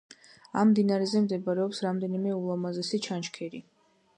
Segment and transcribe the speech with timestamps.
[0.61, 3.63] ამ მდინარეზე მდებარეობს რამდენიმე ულამაზესი ჩანჩქერი.